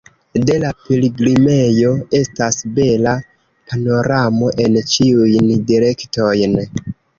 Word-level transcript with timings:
De 0.49 0.53
la 0.61 0.69
pilgrimejo 0.85 1.91
estas 2.21 2.57
bela 2.79 3.13
panoramo 3.35 4.51
en 4.67 4.81
ĉiujn 4.95 5.55
direktojn. 5.71 6.61